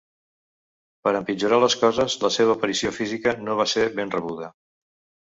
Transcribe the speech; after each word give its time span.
Per 1.07 1.11
empitjorar 1.19 1.59
les 1.63 1.75
coses, 1.81 2.15
la 2.23 2.31
seva 2.37 2.55
aparició 2.57 2.93
física 3.01 3.35
no 3.45 3.59
va 3.61 3.69
ser 3.75 3.85
ben 4.01 4.15
rebuda. 4.17 4.49